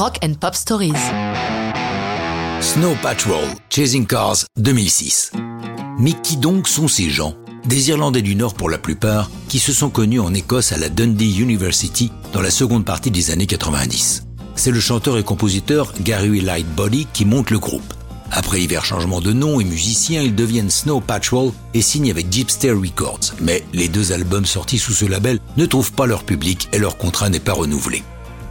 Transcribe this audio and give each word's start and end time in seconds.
Rock 0.00 0.18
and 0.24 0.32
Pop 0.40 0.54
Stories. 0.54 0.94
Snow 2.62 2.96
Patrol, 3.02 3.44
Chasing 3.68 4.06
Cars 4.06 4.46
2006. 4.56 5.32
Mais 5.98 6.14
qui 6.22 6.38
donc 6.38 6.68
sont 6.68 6.88
ces 6.88 7.10
gens? 7.10 7.34
Des 7.66 7.90
Irlandais 7.90 8.22
du 8.22 8.34
Nord 8.34 8.54
pour 8.54 8.70
la 8.70 8.78
plupart, 8.78 9.30
qui 9.48 9.58
se 9.58 9.74
sont 9.74 9.90
connus 9.90 10.18
en 10.18 10.32
Écosse 10.32 10.72
à 10.72 10.78
la 10.78 10.88
Dundee 10.88 11.38
University 11.38 12.10
dans 12.32 12.40
la 12.40 12.50
seconde 12.50 12.86
partie 12.86 13.10
des 13.10 13.30
années 13.30 13.44
90. 13.44 14.24
C'est 14.54 14.70
le 14.70 14.80
chanteur 14.80 15.18
et 15.18 15.22
compositeur 15.22 15.92
Gary 16.00 16.40
Lightbody 16.40 17.06
qui 17.12 17.26
monte 17.26 17.50
le 17.50 17.58
groupe. 17.58 17.92
Après 18.30 18.58
divers 18.58 18.86
changements 18.86 19.20
de 19.20 19.34
nom 19.34 19.60
et 19.60 19.64
musiciens, 19.64 20.22
ils 20.22 20.34
deviennent 20.34 20.70
Snow 20.70 21.02
Patrol 21.02 21.52
et 21.74 21.82
signent 21.82 22.10
avec 22.10 22.32
Jeepster 22.32 22.72
Records. 22.72 23.34
Mais 23.42 23.62
les 23.74 23.88
deux 23.88 24.12
albums 24.12 24.46
sortis 24.46 24.78
sous 24.78 24.94
ce 24.94 25.04
label 25.04 25.40
ne 25.58 25.66
trouvent 25.66 25.92
pas 25.92 26.06
leur 26.06 26.24
public 26.24 26.70
et 26.72 26.78
leur 26.78 26.96
contrat 26.96 27.28
n'est 27.28 27.38
pas 27.38 27.52
renouvelé. 27.52 28.02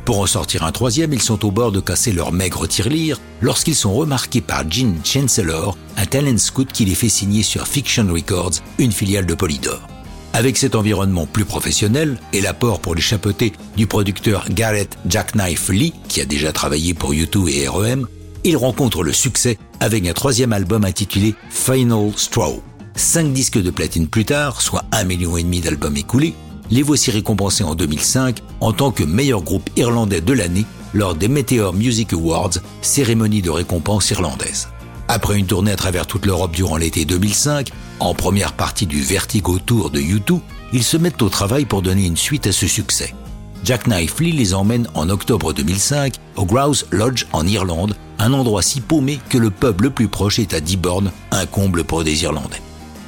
Pour 0.09 0.21
en 0.21 0.25
sortir 0.25 0.63
un 0.63 0.71
troisième, 0.71 1.13
ils 1.13 1.21
sont 1.21 1.45
au 1.45 1.51
bord 1.51 1.71
de 1.71 1.79
casser 1.79 2.11
leur 2.11 2.31
maigre 2.31 2.65
tirelire 2.65 3.21
lorsqu'ils 3.41 3.75
sont 3.75 3.93
remarqués 3.93 4.41
par 4.41 4.67
Gene 4.67 4.97
Chancellor, 5.03 5.77
un 5.97 6.05
talent 6.07 6.39
scout 6.39 6.67
qui 6.71 6.83
les 6.83 6.95
fait 6.95 7.09
signer 7.09 7.43
sur 7.43 7.67
Fiction 7.67 8.07
Records, 8.11 8.53
une 8.79 8.91
filiale 8.91 9.27
de 9.27 9.35
Polydor. 9.35 9.87
Avec 10.33 10.57
cet 10.57 10.73
environnement 10.73 11.27
plus 11.27 11.45
professionnel 11.45 12.19
et 12.33 12.41
l'apport 12.41 12.79
pour 12.79 12.95
les 12.95 13.03
chapeauter 13.03 13.53
du 13.77 13.85
producteur 13.85 14.45
Garrett 14.49 14.97
Jackknife 15.05 15.69
Lee, 15.69 15.93
qui 16.07 16.21
a 16.21 16.25
déjà 16.25 16.51
travaillé 16.51 16.95
pour 16.95 17.13
U2 17.13 17.47
et 17.47 17.67
REM, 17.67 18.07
ils 18.43 18.57
rencontrent 18.57 19.03
le 19.03 19.13
succès 19.13 19.59
avec 19.79 20.07
un 20.07 20.13
troisième 20.13 20.53
album 20.53 20.85
intitulé 20.85 21.35
Final 21.51 22.13
Straw. 22.15 22.63
Cinq 22.95 23.31
disques 23.31 23.61
de 23.61 23.69
platine 23.69 24.07
plus 24.07 24.25
tard, 24.25 24.59
soit 24.63 24.85
un 24.91 25.03
million 25.03 25.37
et 25.37 25.43
demi 25.43 25.61
d'albums 25.61 25.97
écoulés, 25.97 26.33
les 26.71 26.83
voici 26.83 27.11
récompensés 27.11 27.63
en 27.63 27.75
2005 27.75 28.39
en 28.59 28.73
tant 28.73 28.91
que 28.91 29.03
meilleur 29.03 29.41
groupe 29.41 29.69
irlandais 29.75 30.21
de 30.21 30.33
l'année 30.33 30.65
lors 30.93 31.15
des 31.15 31.27
Meteor 31.27 31.73
Music 31.73 32.13
Awards, 32.13 32.57
cérémonie 32.81 33.41
de 33.41 33.49
récompense 33.49 34.09
irlandaise. 34.11 34.67
Après 35.07 35.37
une 35.37 35.47
tournée 35.47 35.71
à 35.71 35.75
travers 35.75 36.05
toute 36.05 36.25
l'Europe 36.25 36.55
durant 36.55 36.77
l'été 36.77 37.05
2005, 37.05 37.71
en 37.99 38.13
première 38.13 38.53
partie 38.53 38.85
du 38.85 39.01
Vertigo 39.01 39.57
Tour 39.59 39.89
de 39.89 39.99
U2, 39.99 40.39
ils 40.71 40.83
se 40.83 40.97
mettent 40.97 41.21
au 41.21 41.29
travail 41.29 41.65
pour 41.65 41.81
donner 41.81 42.05
une 42.05 42.17
suite 42.17 42.47
à 42.47 42.51
ce 42.51 42.67
succès. 42.67 43.13
Jack 43.63 43.87
Knife 43.87 44.19
Lee 44.19 44.31
les 44.31 44.53
emmène 44.53 44.87
en 44.93 45.09
octobre 45.09 45.51
2005 45.51 46.15
au 46.35 46.45
Grouse 46.45 46.85
Lodge 46.91 47.25
en 47.33 47.45
Irlande, 47.45 47.95
un 48.19 48.33
endroit 48.33 48.61
si 48.61 48.81
paumé 48.81 49.19
que 49.29 49.37
le 49.37 49.49
pub 49.49 49.81
le 49.81 49.89
plus 49.89 50.07
proche 50.07 50.39
est 50.39 50.53
à 50.53 50.61
Diborn, 50.61 51.11
un 51.31 51.45
comble 51.45 51.83
pour 51.83 52.03
des 52.03 52.23
Irlandais. 52.23 52.61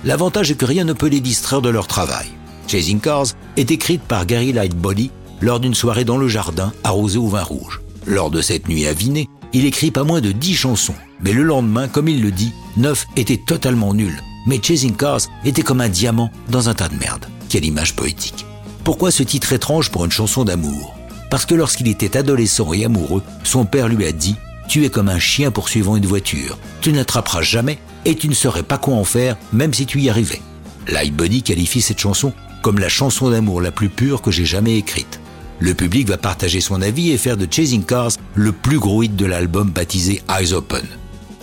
L'avantage 0.04 0.52
est 0.52 0.56
que 0.56 0.66
rien 0.66 0.84
ne 0.84 0.94
peut 0.94 1.08
les 1.08 1.22
distraire 1.22 1.62
de 1.62 1.70
leur 1.70 1.88
travail. 1.88 2.28
Chasing 2.72 3.02
Cars 3.02 3.26
est 3.58 3.70
écrite 3.70 4.02
par 4.02 4.26
Gary 4.26 4.54
Lightbody 4.54 5.12
lors 5.42 5.60
d'une 5.60 5.74
soirée 5.74 6.06
dans 6.06 6.16
le 6.16 6.30
jardin 6.30 6.72
arrosée 6.86 7.18
au 7.18 7.28
vin 7.28 7.44
rouge. 7.44 7.82
Lors 8.08 8.32
de 8.32 8.42
cette 8.42 8.70
nuit 8.70 8.88
avinée, 8.88 9.28
il 9.52 9.66
écrit 9.66 9.92
pas 9.92 10.06
moins 10.06 10.22
de 10.22 10.32
10 10.32 10.56
chansons, 10.56 10.96
mais 11.20 11.34
le 11.34 11.44
lendemain, 11.44 11.90
comme 11.90 12.08
il 12.08 12.22
le 12.22 12.32
dit, 12.32 12.54
9 12.78 13.08
étaient 13.18 13.42
totalement 13.46 13.94
nuls. 13.94 14.24
Mais 14.48 14.62
Chasing 14.64 14.96
Cars 14.96 15.20
était 15.44 15.64
comme 15.64 15.82
un 15.82 15.90
diamant 15.90 16.32
dans 16.48 16.70
un 16.70 16.74
tas 16.74 16.88
de 16.88 16.96
merde. 16.96 17.26
Quelle 17.50 17.66
image 17.66 17.94
poétique. 17.94 18.46
Pourquoi 18.86 19.12
ce 19.12 19.24
titre 19.24 19.52
étrange 19.52 19.92
pour 19.92 20.06
une 20.06 20.12
chanson 20.12 20.46
d'amour? 20.46 20.96
Parce 21.30 21.46
que 21.46 21.56
lorsqu'il 21.56 21.90
était 21.90 22.16
adolescent 22.16 22.72
et 22.72 22.86
amoureux, 22.86 23.22
son 23.44 23.66
père 23.66 23.90
lui 23.90 24.06
a 24.06 24.14
dit 24.14 24.38
Tu 24.70 24.86
es 24.86 24.90
comme 24.90 25.10
un 25.10 25.20
chien 25.20 25.52
poursuivant 25.52 25.98
une 25.98 26.06
voiture. 26.06 26.58
Tu 26.80 26.94
n'attraperas 26.94 27.42
jamais 27.42 27.80
et 28.06 28.16
tu 28.16 28.30
ne 28.30 28.34
saurais 28.34 28.64
pas 28.64 28.78
quoi 28.78 28.94
en 28.94 29.04
faire, 29.04 29.36
même 29.52 29.74
si 29.74 29.86
tu 29.86 30.00
y 30.00 30.10
arrivais. 30.10 30.42
Lightbody 30.88 31.44
qualifie 31.44 31.82
cette 31.82 32.00
chanson 32.00 32.32
comme 32.62 32.80
la 32.80 32.90
chanson 32.90 33.30
d'amour 33.30 33.62
la 33.62 33.72
plus 33.72 33.90
pure 33.90 34.22
que 34.22 34.32
j'ai 34.32 34.46
jamais 34.46 34.78
écrite. 34.78 35.20
Le 35.60 35.74
public 35.74 36.08
va 36.08 36.18
partager 36.18 36.62
son 36.62 36.82
avis 36.82 37.12
et 37.12 37.18
faire 37.18 37.38
de 37.38 37.48
Chasing 37.50 37.84
Cars 37.84 38.12
le 38.36 38.52
plus 38.52 38.80
gros 38.80 39.04
hit 39.04 39.16
de 39.16 39.26
l'album 39.26 39.70
baptisé 39.70 40.24
Eyes 40.30 40.54
Open. 40.54 40.86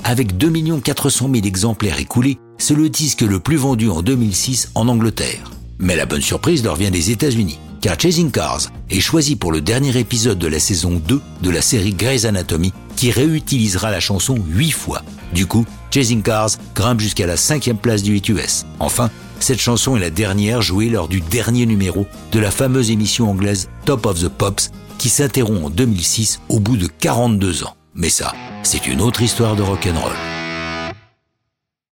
Avec 0.05 0.37
2 0.37 0.81
400 0.81 1.31
000 1.33 1.47
exemplaires 1.47 2.01
écoulés, 2.01 2.39
c'est 2.59 2.75
le 2.75 2.89
disque 2.89 3.21
le 3.21 3.41
plus 3.41 3.57
vendu 3.57 3.89
en 3.89 4.03
2006 4.03 4.71
en 4.75 4.89
Angleterre. 4.89 5.51
Mais 5.79 5.95
la 5.95 6.07
bonne 6.07 6.21
surprise 6.21 6.65
leur 6.65 6.75
vient 6.75 6.91
des 6.91 7.11
États-Unis, 7.11 7.59
car 7.81 7.99
Chasing 8.01 8.31
Cars 8.33 8.63
est 8.91 9.01
choisi 9.01 9.37
pour 9.37 9.53
le 9.53 9.61
dernier 9.61 9.97
épisode 9.97 10.39
de 10.39 10.49
la 10.49 10.59
saison 10.59 11.01
2 11.07 11.21
de 11.43 11.51
la 11.51 11.63
série 11.63 11.95
Grey's 11.95 12.25
Anatomy, 12.25 12.73
qui 12.97 13.13
réutilisera 13.13 13.93
la 13.93 14.01
chanson 14.01 14.37
8 14.49 14.71
fois. 14.73 15.03
Du 15.33 15.47
coup, 15.47 15.65
Chasing 15.93 16.23
Cars 16.23 16.51
grimpe 16.75 17.01
jusqu'à 17.01 17.27
la 17.27 17.37
cinquième 17.37 17.79
place 17.79 18.03
du 18.03 18.17
hit 18.17 18.29
US. 18.31 18.67
Enfin, 18.81 19.11
cette 19.41 19.61
chanson 19.61 19.97
est 19.97 20.01
la 20.01 20.11
dernière 20.11 20.63
jouée 20.63 20.89
lors 20.89 21.09
du 21.09 21.21
dernier 21.21 21.67
numéro 21.67 22.07
de 22.33 22.41
la 22.41 22.51
fameuse 22.51 22.91
émission 22.91 23.31
anglaise 23.31 23.69
Top 23.85 24.07
of 24.07 24.21
the 24.21 24.29
Pops, 24.29 24.71
qui 24.99 25.09
s'interrompt 25.09 25.67
en 25.67 25.71
2006 25.71 26.41
au 26.49 26.61
bout 26.61 26.77
de 26.77 26.87
42 26.87 27.65
ans. 27.65 27.77
Mais 27.95 28.11
ça, 28.11 28.33
c'est 28.63 28.87
une 28.87 29.01
autre 29.01 29.23
histoire 29.23 29.57
de 29.57 29.63
rock'n'roll. 29.63 30.13